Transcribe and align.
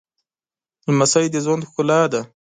لمسی 0.87 1.25
د 1.33 1.35
ژوند 1.45 1.63
ښکلا 1.69 2.01
ده 2.11 2.21